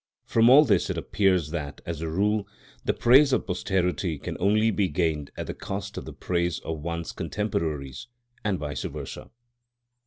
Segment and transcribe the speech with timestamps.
[0.25, 2.47] From all this it appears that, as a rule,
[2.83, 6.79] the praise of posterity can only be gained at the cost of the praise of
[6.79, 8.07] one's contemporaries,
[8.43, 9.29] and vice versa.